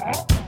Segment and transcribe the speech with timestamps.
[0.00, 0.39] Bye.